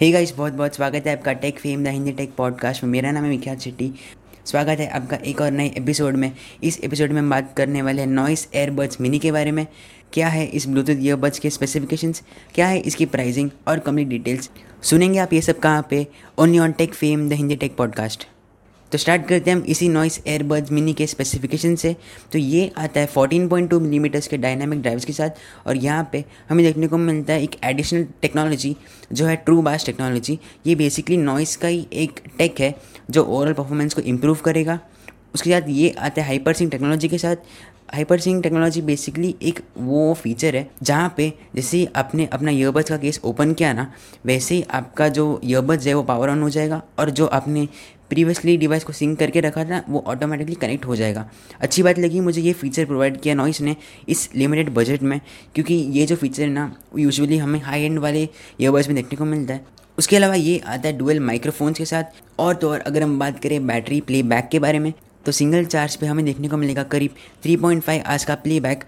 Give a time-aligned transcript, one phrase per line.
[0.00, 3.10] Hey guys बहुत बहुत स्वागत है आपका Tech Fame the Hindi tech podcast में। मेरा
[3.10, 3.90] नाम है विख्यात शेट्टी।
[4.46, 6.30] स्वागत है आपका एक और नए एपिसोड में।
[6.64, 9.66] इस एपिसोड में हम बात करने वाले हैं नॉइस एयरबड्स मिनी के बारे में।
[10.12, 12.22] क्या है इस ब्लूटूथ ईयरबड्स के स्पेसिफिकेशंस
[12.54, 14.50] क्या है इसकी प्राइसिंग और कंप्लीट डिटेल्स
[14.82, 16.06] सुनेंगे आप ये सब कहाँ पे?
[16.38, 18.26] Only on Tech Fame the Hindi tech podcast
[18.92, 21.94] तो स्टार्ट करते हैं हम इसी नॉइस एयरबड्स मिनी के स्पेसिफिकेशन से।
[22.32, 26.64] तो ये आता है 14.2 मिलीमीटर्स के डायनामिक ड्राइव्स के साथ। और यहाँ पे हमें
[26.66, 28.76] देखने को मिलता है एक एडिशनल टेक्नोलॉजी
[29.12, 32.74] जो है ट्रू बास टेक्नोलॉजी ये बेसिकली नॉइस का ही एक टेक है
[33.10, 34.78] जो ओवरऑल परफॉर्मेंस को इम्प्रूव करेगा।
[35.34, 37.36] उसके साथ ये आता है हाइपर सिंग टेक्नोलॉजी के साथ।
[37.94, 42.88] हाइपर सिंग टेक्नोलॉजी बेसिकली एक वो फीचर है जहाँ पे जैसे ही आपने अपना ईयरबड्स
[42.88, 43.92] का केस ओपन किया ना,
[44.26, 47.66] वैसे ही आपका जो ईयरबड्स है वो पावर ऑन हो जाएगा। और जो आपने
[48.10, 51.28] प्रीवियसली डिवाइस को सिंक करके रखा था, वो ऑटोमेटिकली कनेक्ट हो जाएगा।
[51.60, 53.76] अच्छी बात लगी मुझे ये फीचर प्रोवाइड किया नॉइस ने
[54.08, 55.20] इस लिमिटेड बजट में,
[55.54, 58.22] क्योंकि ये जो फीचर है ना यूजुअली हमें हाई एंड वाले
[58.60, 59.64] ईयरबड्स में देखने को मिलता है।
[59.98, 63.38] उसके अलावा ये आता है डुअल माइक्रोफोन्स के साथ। और तो और अगर हम बात
[63.42, 64.92] करें बैटरी प्ले बैक के बारे में
[65.26, 68.84] तो सिंगल चार्ज पे हमें देखने को मिलेगा करीब 3.5 आवर्स का प्ले बैक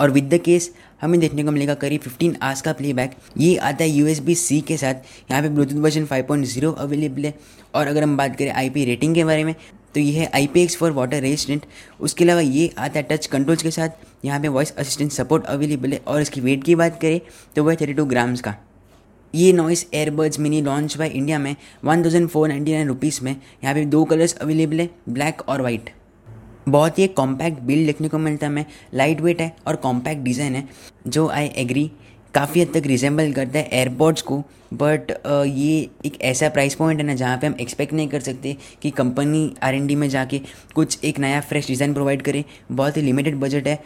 [0.00, 3.84] और विद द केस हमें देखने को मिलेगा करीब 15 आवर्स का प्लेबैक ये आता
[3.84, 4.94] है यू सी के साथ।
[5.30, 7.34] यहाँ पे ब्लूटूथ वर्जन 5.0 अवेलेबल है।
[7.74, 9.54] और अगर हम बात करें आईपी रेटिंग के बारे में
[9.94, 11.66] तो ये है I P X four water resistant
[12.00, 15.92] उसके अलावा ये आता है टच कंट्रोल्स के साथ। यहाँ पे वॉइस असिस्टेंट सपोर्ट अवेलेबल
[15.92, 17.20] है। और इसकी वेट की बात करें
[17.56, 18.54] तो वह थर्टी टू ग्राम्स का।
[19.34, 23.30] ये Noise Airbuds Mini launch by India में one thousand four ninety nine rupees में।
[23.30, 25.90] यहाँ पे दो कलर्स अवेलेबल है ब्लैक और वाइट
[26.66, 28.64] बहुत ही एक कॉम्पैक्ट बिल्ड देखने को मिलता है हमें।
[28.94, 30.68] लाइट वेट है और कॉम्पैक्ट डिज़ाइन है,
[31.06, 31.90] जो आई एग्री
[32.34, 34.42] काफ़ी हद तक रिजेंबल करता है एयरपोर्ट्स को।
[34.74, 35.10] बट
[35.46, 38.90] ये एक ऐसा प्राइस पॉइंट है ना, जहाँ पे हम एक्सपेक्ट नहीं कर सकते कि
[38.92, 40.40] कंपनी आर एन डी में जाके
[40.74, 43.78] कुछ एक नया फ्रेश डिज़ाइन प्रोवाइड करे। बहुत ही लिमिटेड बजट है।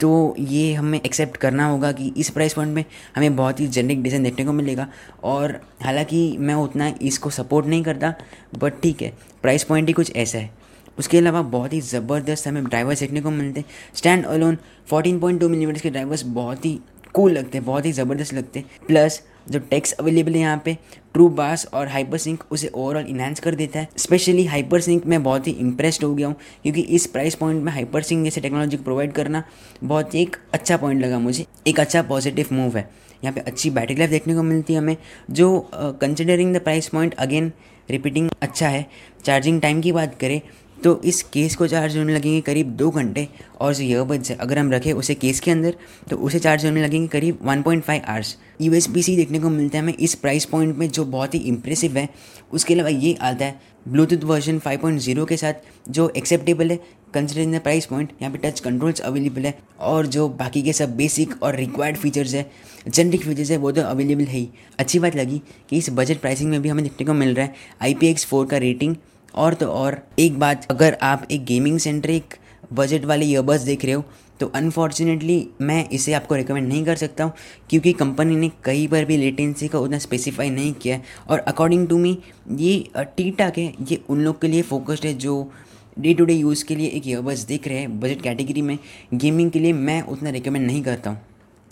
[0.00, 2.84] तो ये हमें एक्सेप्ट करना होगा कि इस प्राइस पॉइंट में
[3.16, 4.86] हमें बहुत ही जेनरिक डिज़ाइन देखने को मिलेगा।
[5.24, 8.14] और हालाँकि मैं उतना इसको सपोर्ट नहीं करता
[8.58, 10.50] बट ठीक है प्राइस पॉइंट ही कुछ ऐसा है।
[10.98, 15.80] उसके अलावा बहुत ही ज़बरदस्त हमें ड्राइवर्स देखने को मिलते हैं। स्टैंड अलोन 14.2 मिलीमीटर
[15.80, 16.78] के ड्राइवर्स बहुत ही
[17.14, 20.76] कूल लगते हैं, बहुत ही ज़बरदस्त लगते हैं। प्लस जो टेक्स अवेलेबल है यहाँ पे
[21.14, 25.22] ट्रू बास और हाइपर सिंक उसे ओवरऑल इन्हांस कर देता है। स्पेशली हाइपर सिंक मैं
[25.22, 28.76] बहुत ही इंप्रेस्ड हो गया हूँ, क्योंकि इस प्राइस पॉइंट में हाइपर सिंक जैसे टेक्नोलॉजी
[28.76, 29.42] को प्रोवाइड करना
[29.84, 32.88] बहुत ही एक अच्छा पॉइंट लगा मुझे। एक अच्छा पॉजिटिव मूव है।
[33.22, 34.96] यहाँ पे अच्छी बैटरी लाइफ देखने को मिलती है हमें,
[35.30, 37.52] जो considering the price point again
[37.88, 38.86] repeating अच्छा है।
[39.24, 40.40] चार्जिंग टाइम की बात करें
[40.84, 43.26] तो इस केस को चार्ज होने लगेंगे करीब दो घंटे,
[43.60, 45.74] और जो ईयरबड्स है, अगर हम रखें उसे केस के अंदर
[46.10, 49.82] तो उसे चार्ज होने लगेंगे करीब 1.5 पॉइंट आवर्स यू एस देखने को मिलता है
[49.82, 52.08] हमें इस प्राइस पॉइंट में, जो बहुत ही इंप्रेसिव है।
[52.52, 55.54] उसके अलावा ये आता है ब्लूटूथ वर्जन 5.0 के साथ,
[55.90, 56.76] जो एक्सेप्टेबल है
[57.14, 60.96] कंसिडरिंग द प्राइस पॉइंट यहाँ पे टच कंट्रोल्स अवेलेबल है, और जो बाकी के सब
[60.96, 62.50] बेसिक और रिक्वायर्ड फीचर्स है
[62.88, 66.50] जेनरिक फीचर्स है, वो तो अवेलेबल है ही। अच्छी बात लगी कि इस बजट प्राइसिंग
[66.50, 68.96] में भी हमें देखने को मिल रहा है। आई पी एक्स फोर का रेटिंग
[69.34, 72.34] और तो और, एक बात, अगर आप एक गेमिंग सेंट्रिक
[72.72, 74.04] बजट वाले ईयरबड्स देख रहे हो
[74.40, 77.32] तो अनफॉर्चुनेटली मैं इसे आपको रिकमेंड नहीं कर सकता हूँ,
[77.70, 81.86] क्योंकि कंपनी ने कहीं पर भी लेटेंसी का उतना स्पेसिफाई नहीं किया है। और अकॉर्डिंग
[81.88, 82.16] टू मी
[82.52, 85.50] ये टी टाक है, ये उन लोग के लिए फोकस्ड है जो
[85.98, 88.78] डे टू डे यूज़ के लिए एक ईयरबड्स देख रहे हैं बजट कैटेगरी में।
[89.14, 91.20] गेमिंग के लिए मैं उतना रिकमेंड नहीं करता हूँ।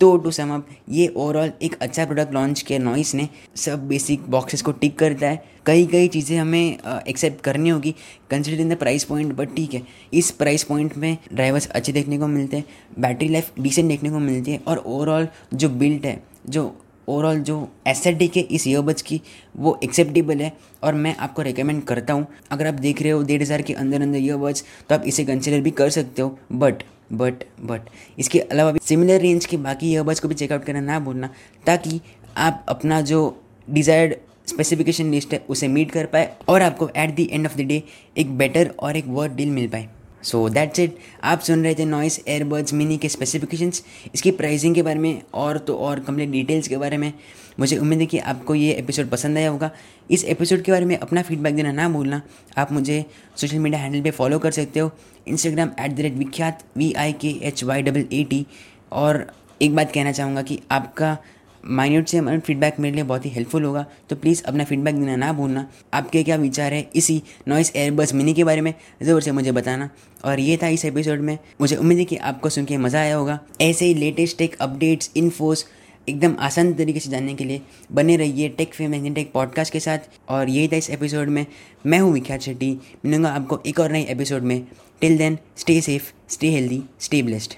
[0.01, 4.29] तो टू सम अप, ये ओवरऑल एक अच्छा प्रोडक्ट लॉन्च किया नॉइस ने। सब बेसिक
[4.31, 7.95] बॉक्सेस को टिक करता है। कई कई चीज़ें हमें एक्सेप्ट करनी होगी
[8.31, 9.83] consider in the price point but ठीक है।
[10.13, 12.65] इस प्राइस पॉइंट में ड्राइवर्स अच्छे देखने को मिलते हैं
[13.01, 16.75] बैटरी लाइफ डिसेंट देखने को मिलती है, और ओवरऑल जो बिल्ट है, जो
[17.09, 19.21] ओवरऑल जो एस्थेटिक के इस ईयरबड्स की
[19.57, 20.53] वो एक्सेप्टेबल है
[20.83, 24.03] और मैं आपको रिकमेंड करता हूँ। अगर आप देख रहे हो डेढ़ हज़ार के अंदर
[24.03, 26.83] अंदर ईयरबड्स तो आप इसे कंसिडर भी कर सकते हो। बट
[27.13, 30.99] बट बट इसके अलावा भी सिमिलर रेंज के बाकी ईयरबड्स को भी चेकआउट करना ना
[31.01, 31.31] भूलना,
[31.65, 32.01] ताकि
[32.39, 33.25] आप अपना जो
[33.69, 34.15] डिज़ायर्ड
[34.49, 37.83] स्पेसिफिकेशन लिस्ट है, उसे मीट कर पाए और आपको at the end of the day
[38.17, 39.89] एक बेटर और एक वर्थ डील मिल पाए।
[40.23, 43.83] सो दैट्स इट आप सुन रहे थे नॉइस एयरबड्स मिनी के स्पेसिफिकेशंस
[44.15, 47.13] इसकी प्राइसिंग के बारे में और तो और कंप्लीट डिटेल्स के बारे में
[47.61, 49.71] मुझे उम्मीद है कि आपको ये एपिसोड पसंद आया होगा।
[50.11, 52.21] इस एपिसोड के बारे में अपना फीडबैक देना ना भूलना।
[52.59, 53.05] आप मुझे
[53.37, 54.91] सोशल मीडिया हैंडल पे फॉलो कर सकते हो।
[55.29, 58.47] Instagram at the rate Vikhyat V I K H Y double A T
[58.93, 59.27] और
[59.63, 61.17] एक बात कहना चाहूँगा कि आपका
[61.65, 65.17] माइन्यूट से माइन्यूट फीडबैक मेरे लिए बहुत ही हेल्पफुल होगा। तो प्लीज़ अपना फीडबैक देना
[65.17, 68.73] ना भूलना। आपके क्या विचार है इसी नॉइस एयरबस मिनी के बारे में?
[69.03, 69.91] ज़रूर से मुझे बताना।
[70.25, 73.17] और ये था इस एपिसोड में। मुझे उम्मीद है कि आपको सुन के मज़ा आया
[73.17, 75.67] होगा। ऐसे ही लेटेस्ट टेक अपडेट्स इन्फोस
[76.09, 77.61] एकदम आसान तरीके से जानने के लिए
[77.93, 81.45] बने रहिए Tech Fame and tech podcast के साथ। और यही था इस एपिसोड में।
[81.87, 84.61] मैं हूँ विख्यात शेट्टी। मिलूँगा आपको एक और नए एपिसोड में।
[85.01, 87.55] Till then stay safe stay healthy stay blessed